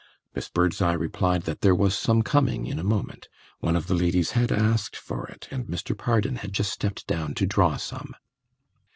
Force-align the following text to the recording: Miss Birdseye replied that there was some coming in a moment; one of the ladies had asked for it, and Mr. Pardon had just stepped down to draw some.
Miss 0.33 0.49
Birdseye 0.49 0.93
replied 0.95 1.43
that 1.43 1.61
there 1.61 1.75
was 1.75 1.95
some 1.95 2.23
coming 2.23 2.65
in 2.65 2.79
a 2.79 2.83
moment; 2.83 3.27
one 3.59 3.75
of 3.75 3.85
the 3.85 3.93
ladies 3.93 4.31
had 4.31 4.51
asked 4.51 4.95
for 4.95 5.27
it, 5.27 5.47
and 5.51 5.67
Mr. 5.67 5.95
Pardon 5.95 6.37
had 6.37 6.53
just 6.53 6.73
stepped 6.73 7.05
down 7.05 7.35
to 7.35 7.45
draw 7.45 7.77
some. 7.77 8.15